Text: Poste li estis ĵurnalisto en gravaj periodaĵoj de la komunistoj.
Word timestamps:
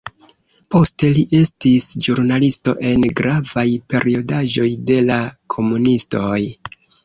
Poste 0.75 1.11
li 1.17 1.25
estis 1.39 1.85
ĵurnalisto 2.07 2.75
en 2.93 3.07
gravaj 3.21 3.67
periodaĵoj 3.95 4.69
de 4.91 5.01
la 5.15 5.23
komunistoj. 5.57 6.37